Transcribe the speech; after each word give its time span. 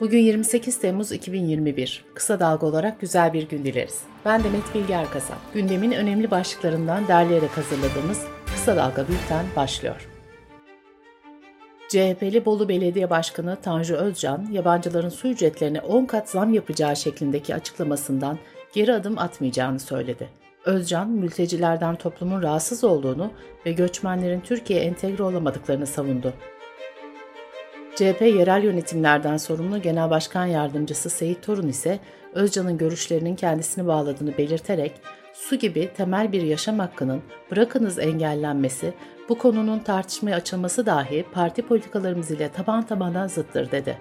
Bugün 0.00 0.18
28 0.18 0.80
Temmuz 0.80 1.12
2021. 1.12 2.04
Kısa 2.14 2.40
dalga 2.40 2.66
olarak 2.66 3.00
güzel 3.00 3.32
bir 3.32 3.48
gün 3.48 3.64
dileriz. 3.64 4.02
Ben 4.24 4.44
Demet 4.44 4.74
Bilge 4.74 4.92
Erkasap. 4.92 5.36
Gündemin 5.54 5.92
önemli 5.92 6.30
başlıklarından 6.30 7.08
derleyerek 7.08 7.50
hazırladığımız 7.50 8.24
Kısa 8.46 8.76
Dalga 8.76 9.08
Bülten 9.08 9.46
başlıyor. 9.56 10.08
CHP'li 11.88 12.44
Bolu 12.44 12.68
Belediye 12.68 13.10
Başkanı 13.10 13.56
Tanju 13.62 13.94
Özcan, 13.94 14.48
yabancıların 14.52 15.08
su 15.08 15.28
ücretlerine 15.28 15.80
10 15.80 16.04
kat 16.04 16.30
zam 16.30 16.54
yapacağı 16.54 16.96
şeklindeki 16.96 17.54
açıklamasından 17.54 18.38
geri 18.74 18.92
adım 18.92 19.18
atmayacağını 19.18 19.80
söyledi. 19.80 20.28
Özcan, 20.64 21.10
mültecilerden 21.10 21.96
toplumun 21.96 22.42
rahatsız 22.42 22.84
olduğunu 22.84 23.30
ve 23.66 23.72
göçmenlerin 23.72 24.40
Türkiye'ye 24.40 24.86
entegre 24.86 25.22
olamadıklarını 25.22 25.86
savundu. 25.86 26.34
CHP 28.00 28.22
yerel 28.22 28.62
yönetimlerden 28.62 29.36
sorumlu 29.36 29.82
Genel 29.82 30.10
Başkan 30.10 30.46
Yardımcısı 30.46 31.10
Seyit 31.10 31.42
Torun 31.42 31.68
ise 31.68 31.98
Özcan'ın 32.34 32.78
görüşlerinin 32.78 33.36
kendisini 33.36 33.86
bağladığını 33.86 34.38
belirterek 34.38 34.92
su 35.32 35.56
gibi 35.56 35.90
temel 35.96 36.32
bir 36.32 36.42
yaşam 36.42 36.78
hakkının 36.78 37.22
bırakınız 37.50 37.98
engellenmesi, 37.98 38.94
bu 39.28 39.38
konunun 39.38 39.78
tartışmaya 39.78 40.36
açılması 40.36 40.86
dahi 40.86 41.24
parti 41.32 41.62
politikalarımız 41.62 42.30
ile 42.30 42.48
taban 42.48 42.86
tabana 42.86 43.28
zıttır 43.28 43.70
dedi. 43.70 43.98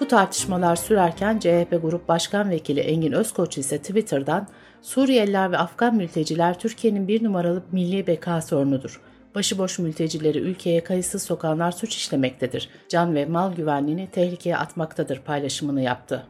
Bu 0.00 0.08
tartışmalar 0.08 0.76
sürerken 0.76 1.38
CHP 1.38 1.78
Grup 1.82 2.08
Başkan 2.08 2.50
Vekili 2.50 2.80
Engin 2.80 3.12
Özkoç 3.12 3.58
ise 3.58 3.78
Twitter'dan 3.78 4.46
Suriyeliler 4.82 5.52
ve 5.52 5.58
Afgan 5.58 5.94
mülteciler 5.94 6.58
Türkiye'nin 6.58 7.08
bir 7.08 7.24
numaralı 7.24 7.62
milli 7.72 8.06
beka 8.06 8.42
sorunudur 8.42 9.05
başıboş 9.36 9.78
mültecileri 9.78 10.38
ülkeye 10.38 10.84
kayıtsız 10.84 11.22
sokanlar 11.22 11.72
suç 11.72 11.96
işlemektedir. 11.96 12.68
Can 12.88 13.14
ve 13.14 13.26
mal 13.26 13.54
güvenliğini 13.54 14.08
tehlikeye 14.10 14.56
atmaktadır 14.56 15.20
paylaşımını 15.20 15.82
yaptı. 15.82 16.26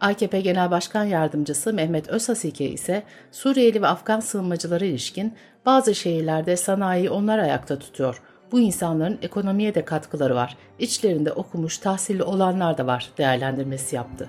AKP 0.00 0.40
Genel 0.40 0.70
Başkan 0.70 1.04
Yardımcısı 1.04 1.72
Mehmet 1.72 2.08
Özhasike 2.08 2.70
ise 2.70 3.02
Suriyeli 3.32 3.82
ve 3.82 3.86
Afgan 3.86 4.20
sığınmacılara 4.20 4.84
ilişkin 4.84 5.34
bazı 5.66 5.94
şehirlerde 5.94 6.56
sanayiyi 6.56 7.10
onlar 7.10 7.38
ayakta 7.38 7.78
tutuyor. 7.78 8.22
Bu 8.52 8.60
insanların 8.60 9.18
ekonomiye 9.22 9.74
de 9.74 9.84
katkıları 9.84 10.34
var. 10.34 10.56
İçlerinde 10.78 11.32
okumuş, 11.32 11.78
tahsilli 11.78 12.22
olanlar 12.22 12.78
da 12.78 12.86
var 12.86 13.10
değerlendirmesi 13.18 13.96
yaptı. 13.96 14.28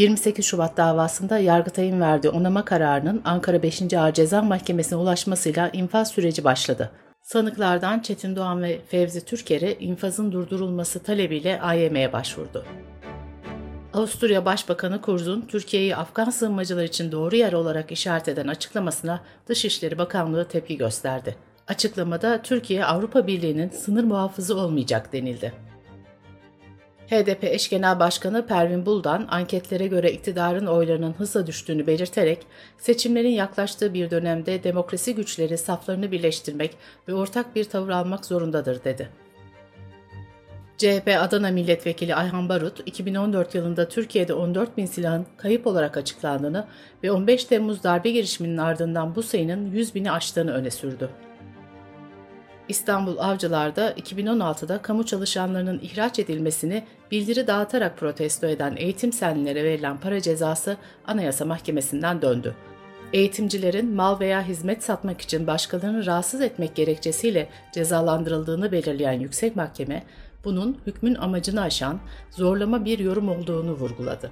28 0.00 0.44
Şubat 0.44 0.76
davasında 0.76 1.38
Yargıtay'ın 1.38 2.00
verdiği 2.00 2.28
onama 2.28 2.64
kararının 2.64 3.22
Ankara 3.24 3.62
5. 3.62 3.94
Ağır 3.94 4.12
Ceza 4.12 4.42
Mahkemesi'ne 4.42 4.98
ulaşmasıyla 4.98 5.68
infaz 5.68 6.10
süreci 6.10 6.44
başladı. 6.44 6.90
Sanıklardan 7.22 8.00
Çetin 8.00 8.36
Doğan 8.36 8.62
ve 8.62 8.80
Fevzi 8.88 9.24
Türker'e 9.24 9.74
infazın 9.74 10.32
durdurulması 10.32 11.02
talebiyle 11.02 11.60
AYM'ye 11.60 12.12
başvurdu. 12.12 12.64
Avusturya 13.94 14.44
Başbakanı 14.44 15.00
Kurz'un 15.00 15.40
Türkiye'yi 15.40 15.96
Afgan 15.96 16.30
sığınmacılar 16.30 16.84
için 16.84 17.12
doğru 17.12 17.36
yer 17.36 17.52
olarak 17.52 17.92
işaret 17.92 18.28
eden 18.28 18.48
açıklamasına 18.48 19.20
Dışişleri 19.46 19.98
Bakanlığı 19.98 20.48
tepki 20.48 20.76
gösterdi. 20.76 21.36
Açıklamada 21.68 22.42
Türkiye 22.42 22.84
Avrupa 22.84 23.26
Birliği'nin 23.26 23.68
sınır 23.68 24.04
muhafızı 24.04 24.56
olmayacak 24.56 25.12
denildi. 25.12 25.69
HDP 27.10 27.44
eş 27.44 27.68
genel 27.68 27.98
başkanı 27.98 28.46
Pervin 28.46 28.86
Buldan 28.86 29.26
anketlere 29.30 29.86
göre 29.86 30.12
iktidarın 30.12 30.66
oylarının 30.66 31.12
hızla 31.12 31.46
düştüğünü 31.46 31.86
belirterek 31.86 32.38
seçimlerin 32.78 33.30
yaklaştığı 33.30 33.94
bir 33.94 34.10
dönemde 34.10 34.64
demokrasi 34.64 35.14
güçleri 35.14 35.58
saflarını 35.58 36.12
birleştirmek 36.12 36.76
ve 37.08 37.14
ortak 37.14 37.56
bir 37.56 37.64
tavır 37.64 37.88
almak 37.88 38.26
zorundadır 38.26 38.84
dedi. 38.84 39.08
CHP 40.78 41.16
Adana 41.20 41.50
Milletvekili 41.50 42.14
Ayhan 42.14 42.48
Barut, 42.48 42.80
2014 42.86 43.54
yılında 43.54 43.88
Türkiye'de 43.88 44.34
14 44.34 44.76
bin 44.76 44.86
silahın 44.86 45.26
kayıp 45.36 45.66
olarak 45.66 45.96
açıklandığını 45.96 46.66
ve 47.02 47.12
15 47.12 47.44
Temmuz 47.44 47.82
darbe 47.82 48.10
girişiminin 48.10 48.56
ardından 48.56 49.14
bu 49.14 49.22
sayının 49.22 49.70
100 49.70 49.94
bini 49.94 50.12
aştığını 50.12 50.52
öne 50.52 50.70
sürdü. 50.70 51.10
İstanbul 52.70 53.18
Avcılar'da 53.18 53.92
2016'da 53.92 54.82
kamu 54.82 55.06
çalışanlarının 55.06 55.80
ihraç 55.82 56.18
edilmesini 56.18 56.84
bildiri 57.10 57.46
dağıtarak 57.46 57.98
protesto 57.98 58.46
eden 58.46 58.76
eğitim 58.76 59.12
senlere 59.12 59.64
verilen 59.64 60.00
para 60.00 60.20
cezası 60.20 60.76
Anayasa 61.06 61.44
Mahkemesi'nden 61.44 62.22
döndü. 62.22 62.54
Eğitimcilerin 63.12 63.94
mal 63.94 64.20
veya 64.20 64.42
hizmet 64.42 64.84
satmak 64.84 65.20
için 65.20 65.46
başkalarını 65.46 66.06
rahatsız 66.06 66.40
etmek 66.40 66.74
gerekçesiyle 66.74 67.48
cezalandırıldığını 67.72 68.72
belirleyen 68.72 69.20
yüksek 69.20 69.56
mahkeme, 69.56 70.02
bunun 70.44 70.78
hükmün 70.86 71.14
amacını 71.14 71.62
aşan 71.62 72.00
zorlama 72.30 72.84
bir 72.84 72.98
yorum 72.98 73.28
olduğunu 73.28 73.72
vurguladı. 73.72 74.30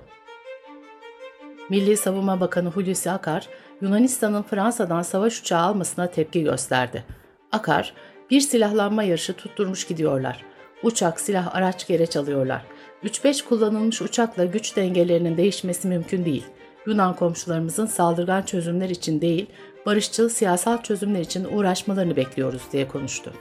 Milli 1.70 1.96
Savunma 1.96 2.40
Bakanı 2.40 2.68
Hulusi 2.68 3.10
Akar, 3.10 3.48
Yunanistan'ın 3.80 4.42
Fransa'dan 4.42 5.02
savaş 5.02 5.40
uçağı 5.40 5.62
almasına 5.62 6.06
tepki 6.06 6.42
gösterdi. 6.42 7.04
Akar, 7.52 7.94
bir 8.30 8.40
silahlanma 8.40 9.02
yarışı 9.02 9.32
tutturmuş 9.32 9.86
gidiyorlar. 9.86 10.44
Uçak, 10.82 11.20
silah, 11.20 11.54
araç 11.54 11.86
gereç 11.86 12.16
alıyorlar. 12.16 12.62
3-5 13.04 13.44
kullanılmış 13.44 14.02
uçakla 14.02 14.44
güç 14.44 14.76
dengelerinin 14.76 15.36
değişmesi 15.36 15.88
mümkün 15.88 16.24
değil. 16.24 16.44
Yunan 16.86 17.16
komşularımızın 17.16 17.86
saldırgan 17.86 18.42
çözümler 18.42 18.90
için 18.90 19.20
değil, 19.20 19.46
barışçıl 19.86 20.28
siyasal 20.28 20.82
çözümler 20.82 21.20
için 21.20 21.44
uğraşmalarını 21.44 22.16
bekliyoruz 22.16 22.62
diye 22.72 22.88
konuştu. 22.88 23.32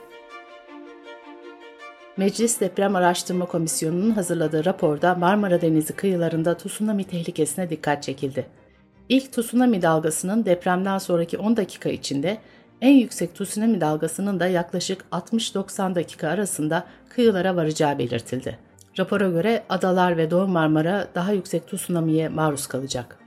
Meclis 2.16 2.60
Deprem 2.60 2.96
Araştırma 2.96 3.46
Komisyonu'nun 3.46 4.10
hazırladığı 4.10 4.64
raporda 4.64 5.14
Marmara 5.14 5.60
Denizi 5.60 5.92
kıyılarında 5.92 6.56
tsunami 6.56 7.04
tehlikesine 7.04 7.70
dikkat 7.70 8.02
çekildi. 8.02 8.46
İlk 9.08 9.32
tsunami 9.32 9.82
dalgasının 9.82 10.44
depremden 10.44 10.98
sonraki 10.98 11.38
10 11.38 11.56
dakika 11.56 11.88
içinde 11.88 12.38
en 12.80 12.94
yüksek 12.94 13.34
tsunami 13.34 13.80
dalgasının 13.80 14.40
da 14.40 14.46
yaklaşık 14.46 15.04
60-90 15.12 15.94
dakika 15.94 16.28
arasında 16.28 16.84
kıyılara 17.08 17.56
varacağı 17.56 17.98
belirtildi. 17.98 18.58
Rapora 18.98 19.28
göre 19.28 19.62
adalar 19.68 20.16
ve 20.16 20.30
Doğu 20.30 20.46
Marmara 20.46 21.08
daha 21.14 21.32
yüksek 21.32 21.68
tsunami'ye 21.68 22.28
maruz 22.28 22.66
kalacak. 22.66 23.18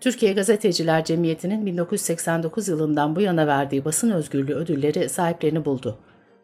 Türkiye 0.00 0.32
Gazeteciler 0.32 1.04
Cemiyeti'nin 1.04 1.66
1989 1.66 2.68
yılından 2.68 3.16
bu 3.16 3.20
yana 3.20 3.46
verdiği 3.46 3.84
basın 3.84 4.10
özgürlüğü 4.10 4.54
ödülleri 4.54 5.08
sahiplerini 5.08 5.64
buldu. 5.64 5.98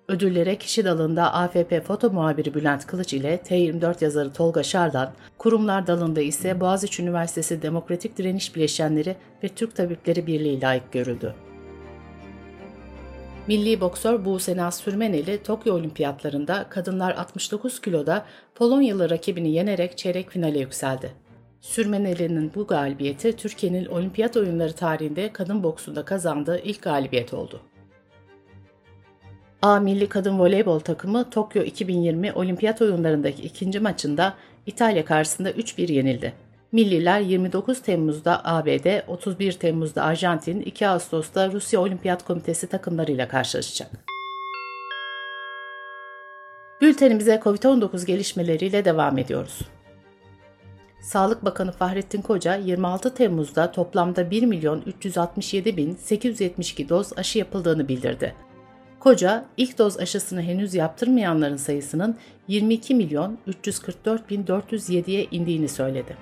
Ödüllere 0.09 0.57
kişi 0.57 0.85
dalında 0.85 1.35
AFP 1.35 1.85
foto 1.85 2.11
muhabiri 2.11 2.55
Bülent 2.55 2.87
Kılıç 2.87 3.13
ile 3.13 3.37
T24 3.37 4.05
yazarı 4.05 4.33
Tolga 4.33 4.63
Şardan, 4.63 5.13
kurumlar 5.39 5.87
dalında 5.87 6.21
ise 6.21 6.61
Boğaziçi 6.61 7.03
Üniversitesi 7.03 7.63
Demokratik 7.63 8.19
Direniş 8.19 8.57
Bileşenleri 8.57 9.17
ve 9.45 9.49
Türk 9.49 9.77
Tabipleri 9.77 10.27
Birliği 10.27 10.61
layık 10.61 10.93
görüldü. 10.93 11.35
Milli 13.47 13.81
boksör 13.81 14.25
Buse 14.25 14.57
Naz 14.57 14.77
Sürmeneli 14.77 15.43
Tokyo 15.43 15.75
Olimpiyatlarında 15.75 16.67
kadınlar 16.69 17.15
69 17.15 17.81
kiloda 17.81 18.25
Polonyalı 18.55 19.11
rakibini 19.11 19.53
yenerek 19.53 19.99
çeyrek 19.99 20.31
finale 20.31 20.59
yükseldi. 20.59 21.13
Sürmeneli'nin 21.61 22.53
bu 22.55 22.67
galibiyeti 22.67 23.37
Türkiye'nin 23.37 23.87
olimpiyat 23.87 24.37
oyunları 24.37 24.73
tarihinde 24.73 25.33
kadın 25.33 25.63
boksunda 25.63 26.05
kazandığı 26.05 26.59
ilk 26.59 26.83
galibiyet 26.83 27.35
oldu. 27.35 27.61
A 29.63 29.81
Milli 29.81 30.09
Kadın 30.09 30.39
Voleybol 30.39 30.81
takımı 30.81 31.31
Tokyo 31.31 31.63
2020 31.63 32.33
Olimpiyat 32.33 32.83
oyunlarındaki 32.83 33.43
ikinci 33.43 33.81
maçında 33.81 34.35
İtalya 34.67 35.05
karşısında 35.05 35.51
3-1 35.51 35.93
yenildi. 35.93 36.33
Milliler 36.73 37.21
29 37.21 37.83
Temmuz'da 37.83 38.45
ABD, 38.45 39.09
31 39.09 39.53
Temmuz'da 39.53 40.03
Arjantin, 40.03 40.61
2 40.61 40.89
Ağustos'ta 40.89 41.53
Rusya 41.53 41.81
Olimpiyat 41.81 42.25
Komitesi 42.25 42.67
takımlarıyla 42.67 43.29
karşılaşacak. 43.29 43.91
Bültenimize 46.81 47.35
COVID-19 47.45 48.07
gelişmeleriyle 48.07 48.85
devam 48.85 49.19
ediyoruz. 49.19 49.61
Sağlık 51.01 51.45
Bakanı 51.45 51.73
Fahrettin 51.73 52.23
Koca 52.23 52.55
26 52.55 53.15
Temmuz'da 53.15 53.73
toplamda 53.73 54.31
1 54.31 54.43
milyon 54.43 54.83
367 54.87 55.77
bin 55.77 55.95
872 55.95 56.89
doz 56.89 57.19
aşı 57.19 57.39
yapıldığını 57.39 57.89
bildirdi. 57.89 58.48
Koca 59.01 59.45
ilk 59.57 59.79
doz 59.79 59.99
aşısını 59.99 60.43
henüz 60.43 60.75
yaptırmayanların 60.75 61.57
sayısının 61.57 62.17
22 62.49 62.95
milyon 62.95 63.39
344 63.47 64.31
bin 64.31 64.45
407'ye 64.45 65.27
indiğini 65.31 65.69
söyledi. 65.69 66.17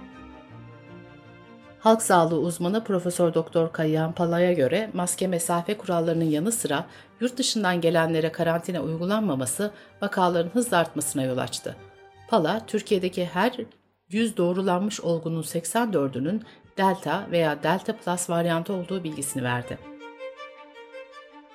Halk 1.78 2.02
sağlığı 2.02 2.38
uzmanı 2.38 2.84
Profesör 2.84 3.34
Doktor 3.34 3.72
Kayyan 3.72 4.12
Pala'ya 4.12 4.52
göre 4.52 4.90
maske 4.92 5.26
mesafe 5.26 5.76
kurallarının 5.76 6.24
yanı 6.24 6.52
sıra 6.52 6.86
yurt 7.20 7.38
dışından 7.38 7.80
gelenlere 7.80 8.32
karantina 8.32 8.80
uygulanmaması 8.80 9.70
vakaların 10.02 10.50
hızla 10.50 10.78
artmasına 10.78 11.22
yol 11.22 11.38
açtı. 11.38 11.76
Pala, 12.28 12.66
Türkiye'deki 12.66 13.24
her 13.24 13.56
100 14.08 14.36
doğrulanmış 14.36 15.00
olgunun 15.00 15.42
84'ünün 15.42 16.42
Delta 16.78 17.26
veya 17.30 17.62
Delta 17.62 17.96
Plus 17.96 18.30
varyantı 18.30 18.72
olduğu 18.72 19.04
bilgisini 19.04 19.42
verdi. 19.42 19.95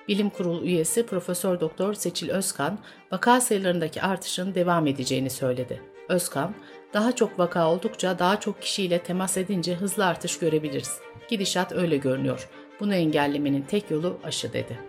Bilim 0.07 0.29
Kurulu 0.29 0.65
üyesi 0.65 1.05
Profesör 1.05 1.59
Doktor 1.59 1.93
Seçil 1.93 2.29
Özkan, 2.29 2.79
vaka 3.11 3.41
sayılarındaki 3.41 4.01
artışın 4.01 4.55
devam 4.55 4.87
edeceğini 4.87 5.29
söyledi. 5.29 5.81
Özkan, 6.09 6.55
daha 6.93 7.15
çok 7.15 7.39
vaka 7.39 7.69
oldukça 7.69 8.19
daha 8.19 8.39
çok 8.39 8.61
kişiyle 8.61 8.99
temas 8.99 9.37
edince 9.37 9.75
hızlı 9.75 10.05
artış 10.05 10.39
görebiliriz. 10.39 10.99
Gidişat 11.29 11.71
öyle 11.71 11.97
görünüyor. 11.97 12.49
Bunu 12.79 12.95
engellemenin 12.95 13.61
tek 13.61 13.91
yolu 13.91 14.17
aşı 14.23 14.53
dedi. 14.53 14.79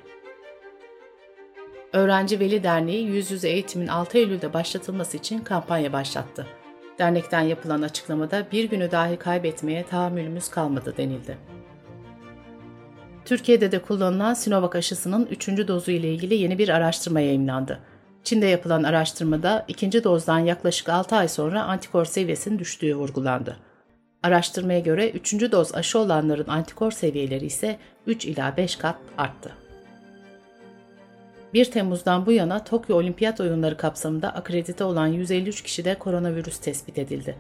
Öğrenci 1.92 2.40
Veli 2.40 2.62
Derneği 2.62 3.06
yüz 3.06 3.30
yüze 3.30 3.48
eğitimin 3.48 3.88
6 3.88 4.18
Eylül'de 4.18 4.52
başlatılması 4.52 5.16
için 5.16 5.38
kampanya 5.38 5.92
başlattı. 5.92 6.46
Dernekten 6.98 7.40
yapılan 7.40 7.82
açıklamada 7.82 8.46
bir 8.52 8.64
günü 8.64 8.90
dahi 8.90 9.16
kaybetmeye 9.16 9.86
tahammülümüz 9.86 10.48
kalmadı 10.48 10.94
denildi. 10.96 11.51
Türkiye'de 13.32 13.72
de 13.72 13.78
kullanılan 13.78 14.34
Sinovac 14.34 14.76
aşısının 14.76 15.26
3. 15.26 15.48
dozu 15.48 15.90
ile 15.90 16.14
ilgili 16.14 16.34
yeni 16.34 16.58
bir 16.58 16.68
araştırma 16.68 17.20
yayınlandı. 17.20 17.78
Çin'de 18.24 18.46
yapılan 18.46 18.82
araştırmada 18.82 19.64
ikinci 19.68 20.04
dozdan 20.04 20.38
yaklaşık 20.38 20.88
6 20.88 21.16
ay 21.16 21.28
sonra 21.28 21.62
antikor 21.64 22.04
seviyesinin 22.04 22.58
düştüğü 22.58 22.94
vurgulandı. 22.94 23.56
Araştırmaya 24.22 24.80
göre 24.80 25.10
3. 25.10 25.32
doz 25.52 25.74
aşı 25.74 25.98
olanların 25.98 26.48
antikor 26.48 26.90
seviyeleri 26.90 27.46
ise 27.46 27.78
3 28.06 28.24
ila 28.26 28.56
5 28.56 28.76
kat 28.76 28.96
arttı. 29.18 29.52
1 31.54 31.64
Temmuz'dan 31.64 32.26
bu 32.26 32.32
yana 32.32 32.64
Tokyo 32.64 32.96
Olimpiyat 32.96 33.40
Oyunları 33.40 33.76
kapsamında 33.76 34.34
akredite 34.34 34.84
olan 34.84 35.06
153 35.06 35.62
kişide 35.62 35.94
koronavirüs 35.94 36.58
tespit 36.58 36.98
edildi. 36.98 37.36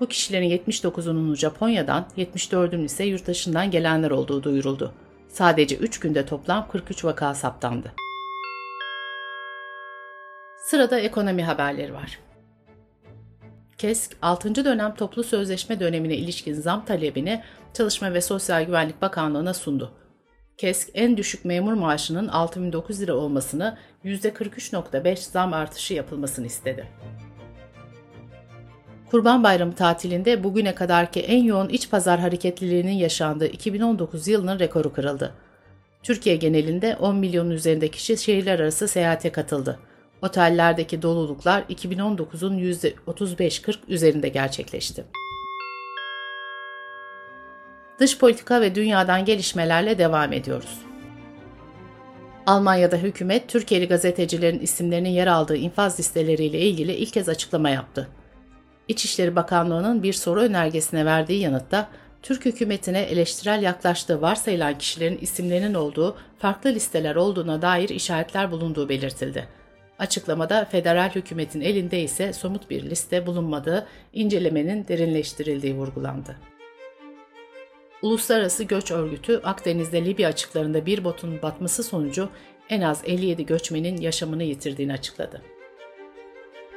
Bu 0.00 0.06
kişilerin 0.06 0.50
79'unun 0.50 1.36
Japonya'dan, 1.36 2.06
74'ünün 2.18 2.84
ise 2.84 3.04
yurt 3.04 3.26
dışından 3.26 3.70
gelenler 3.70 4.10
olduğu 4.10 4.42
duyuruldu. 4.42 4.92
Sadece 5.36 5.76
3 5.76 6.00
günde 6.00 6.26
toplam 6.26 6.68
43 6.68 7.04
vaka 7.04 7.34
saptandı. 7.34 7.92
Sırada 10.58 11.00
ekonomi 11.00 11.44
haberleri 11.44 11.94
var. 11.94 12.18
KESK, 13.78 14.16
6. 14.22 14.64
dönem 14.64 14.94
toplu 14.94 15.24
sözleşme 15.24 15.80
dönemine 15.80 16.14
ilişkin 16.14 16.54
zam 16.54 16.84
talebini 16.84 17.42
Çalışma 17.74 18.14
ve 18.14 18.20
Sosyal 18.20 18.62
Güvenlik 18.62 19.02
Bakanlığı'na 19.02 19.54
sundu. 19.54 19.92
KESK 20.56 20.90
en 20.94 21.16
düşük 21.16 21.44
memur 21.44 21.72
maaşının 21.72 22.28
6009 22.28 23.00
lira 23.00 23.14
olmasını 23.14 23.78
%43.5 24.04 25.16
zam 25.16 25.52
artışı 25.52 25.94
yapılmasını 25.94 26.46
istedi. 26.46 26.88
Kurban 29.10 29.44
Bayramı 29.44 29.74
tatilinde 29.74 30.44
bugüne 30.44 30.74
kadarki 30.74 31.20
en 31.20 31.42
yoğun 31.42 31.68
iç 31.68 31.90
pazar 31.90 32.20
hareketliliğinin 32.20 32.92
yaşandığı 32.92 33.46
2019 33.46 34.28
yılının 34.28 34.58
rekoru 34.58 34.92
kırıldı. 34.92 35.34
Türkiye 36.02 36.36
genelinde 36.36 36.96
10 36.96 37.16
milyonun 37.16 37.50
üzerinde 37.50 37.88
kişi 37.88 38.16
şehirler 38.16 38.60
arası 38.60 38.88
seyahate 38.88 39.32
katıldı. 39.32 39.78
Otellerdeki 40.22 41.02
doluluklar 41.02 41.62
2019'un 41.62 42.58
%35-40 42.58 43.76
üzerinde 43.88 44.28
gerçekleşti. 44.28 45.04
Dış 47.98 48.18
politika 48.18 48.60
ve 48.60 48.74
dünyadan 48.74 49.24
gelişmelerle 49.24 49.98
devam 49.98 50.32
ediyoruz. 50.32 50.78
Almanya'da 52.46 52.96
hükümet 52.96 53.48
Türkiye'li 53.48 53.88
gazetecilerin 53.88 54.60
isimlerinin 54.60 55.08
yer 55.08 55.26
aldığı 55.26 55.56
infaz 55.56 55.98
listeleriyle 55.98 56.60
ilgili 56.60 56.94
ilk 56.94 57.12
kez 57.12 57.28
açıklama 57.28 57.70
yaptı. 57.70 58.08
İçişleri 58.88 59.36
Bakanlığı'nın 59.36 60.02
bir 60.02 60.12
soru 60.12 60.40
önergesine 60.40 61.04
verdiği 61.04 61.40
yanıtta 61.40 61.88
Türk 62.22 62.44
hükümetine 62.44 63.00
eleştirel 63.00 63.62
yaklaştığı 63.62 64.22
varsayılan 64.22 64.78
kişilerin 64.78 65.18
isimlerinin 65.18 65.74
olduğu 65.74 66.16
farklı 66.38 66.70
listeler 66.70 67.16
olduğuna 67.16 67.62
dair 67.62 67.88
işaretler 67.88 68.50
bulunduğu 68.50 68.88
belirtildi. 68.88 69.48
Açıklamada 69.98 70.64
federal 70.64 71.10
hükümetin 71.10 71.60
elinde 71.60 72.00
ise 72.00 72.32
somut 72.32 72.70
bir 72.70 72.82
liste 72.82 73.26
bulunmadığı, 73.26 73.86
incelemenin 74.12 74.88
derinleştirildiği 74.88 75.74
vurgulandı. 75.74 76.36
Uluslararası 78.02 78.64
Göç 78.64 78.90
Örgütü 78.90 79.40
Akdeniz'de 79.44 80.04
Libya 80.04 80.28
açıklarında 80.28 80.86
bir 80.86 81.04
botun 81.04 81.42
batması 81.42 81.82
sonucu 81.82 82.28
en 82.70 82.80
az 82.80 83.02
57 83.04 83.46
göçmenin 83.46 83.96
yaşamını 83.96 84.42
yitirdiğini 84.42 84.92
açıkladı. 84.92 85.42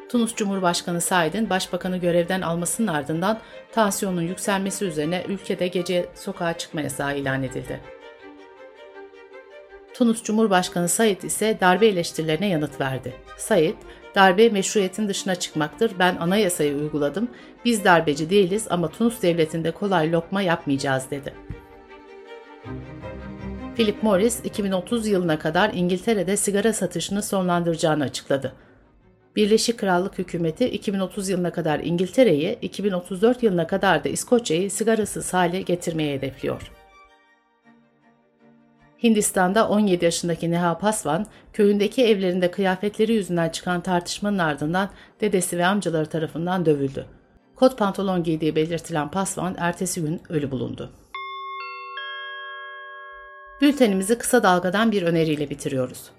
Tunus 0.10 0.36
Cumhurbaşkanı 0.36 1.02
Said'in 1.02 1.50
başbakanı 1.50 1.98
görevden 1.98 2.42
almasının 2.42 2.88
ardından 2.88 3.40
tansiyonun 3.72 4.22
yükselmesi 4.22 4.86
üzerine 4.86 5.24
ülkede 5.28 5.68
gece 5.68 6.06
sokağa 6.16 6.58
çıkma 6.58 6.82
yasağı 6.82 7.18
ilan 7.18 7.44
edildi. 7.44 7.80
Tunus 9.94 10.24
Cumhurbaşkanı 10.24 10.90
Said 10.90 11.22
ise 11.22 11.58
darbe 11.62 11.88
eleştirilerine 11.88 12.48
yanıt 12.48 12.82
verdi. 12.82 13.14
Said, 13.38 13.76
darbe 14.16 14.50
meşruiyetin 14.50 15.10
dışına 15.10 15.36
çıkmaktır, 15.36 15.92
ben 16.00 16.16
anayasayı 16.16 16.76
uyguladım, 16.76 17.30
biz 17.66 17.84
darbeci 17.84 18.30
değiliz 18.30 18.68
ama 18.70 18.88
Tunus 18.88 19.22
devletinde 19.22 19.72
kolay 19.72 20.12
lokma 20.12 20.42
yapmayacağız 20.42 21.04
dedi. 21.12 21.34
Philip 23.76 24.04
Morris, 24.04 24.40
2030 24.44 25.08
yılına 25.08 25.40
kadar 25.40 25.72
İngiltere'de 25.74 26.38
sigara 26.38 26.74
satışını 26.74 27.24
sonlandıracağını 27.24 28.04
açıkladı. 28.04 28.54
Birleşik 29.36 29.80
Krallık 29.80 30.18
hükümeti 30.18 30.66
2030 30.70 31.30
yılına 31.30 31.52
kadar 31.52 31.80
İngiltere'yi, 31.80 32.58
2034 32.62 33.44
yılına 33.44 33.68
kadar 33.68 34.04
da 34.04 34.10
İskoçya'yı 34.10 34.72
sigarasız 34.72 35.34
hale 35.34 35.62
getirmeye 35.62 36.18
hedefliyor. 36.18 36.72
Hindistan'da 39.04 39.70
17 39.70 40.06
yaşındaki 40.06 40.52
Neha 40.52 40.78
Pasvan, 40.78 41.26
köyündeki 41.54 42.06
evlerinde 42.06 42.52
kıyafetleri 42.52 43.14
yüzünden 43.14 43.50
çıkan 43.50 43.82
tartışmanın 43.82 44.38
ardından 44.38 44.90
dedesi 45.22 45.58
ve 45.58 45.66
amcaları 45.66 46.06
tarafından 46.06 46.66
dövüldü. 46.66 47.06
Kot 47.56 47.78
pantolon 47.78 48.24
giydiği 48.24 48.56
belirtilen 48.56 49.12
Pasvan 49.12 49.56
ertesi 49.58 50.02
gün 50.02 50.22
ölü 50.30 50.52
bulundu. 50.52 50.92
Bültenimizi 53.62 54.18
kısa 54.18 54.44
dalgadan 54.44 54.92
bir 54.92 55.04
öneriyle 55.04 55.50
bitiriyoruz. 55.50 56.12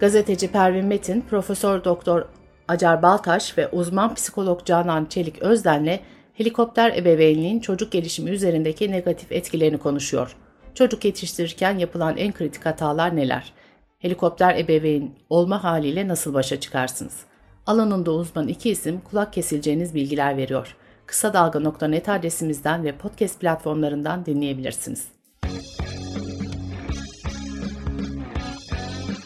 Gazeteci 0.00 0.52
Pervin 0.52 0.86
Metin, 0.86 1.20
Profesör 1.20 1.84
Doktor 1.84 2.24
Acar 2.68 3.02
Baltaş 3.02 3.58
ve 3.58 3.68
uzman 3.68 4.14
psikolog 4.14 4.64
Canan 4.64 5.04
Çelik 5.04 5.42
Özden'le 5.42 6.00
helikopter 6.34 6.96
ebeveynliğin 6.96 7.60
çocuk 7.60 7.92
gelişimi 7.92 8.30
üzerindeki 8.30 8.90
negatif 8.90 9.32
etkilerini 9.32 9.78
konuşuyor. 9.78 10.36
Çocuk 10.74 11.04
yetiştirirken 11.04 11.78
yapılan 11.78 12.16
en 12.16 12.32
kritik 12.32 12.66
hatalar 12.66 13.16
neler? 13.16 13.52
Helikopter 13.98 14.58
ebeveyn 14.58 15.14
olma 15.30 15.64
haliyle 15.64 16.08
nasıl 16.08 16.34
başa 16.34 16.60
çıkarsınız? 16.60 17.20
Alanında 17.66 18.12
uzman 18.12 18.48
iki 18.48 18.70
isim 18.70 19.00
kulak 19.00 19.32
kesileceğiniz 19.32 19.94
bilgiler 19.94 20.36
veriyor. 20.36 20.76
Kısa 21.06 21.34
Dalga.net 21.34 22.08
adresimizden 22.08 22.84
ve 22.84 22.96
podcast 22.96 23.40
platformlarından 23.40 24.26
dinleyebilirsiniz. 24.26 25.08